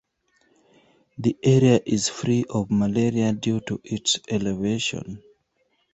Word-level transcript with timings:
The 1.19 1.37
area 1.43 1.79
is 1.85 2.09
free 2.09 2.45
of 2.49 2.71
malaria 2.71 3.33
due 3.33 3.59
to 3.59 3.79
its 3.83 4.19
elevation. 4.27 5.21